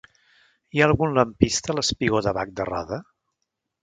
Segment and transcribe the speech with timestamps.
[0.77, 2.99] Hi ha algun lampista al espigó de Bac de Roda?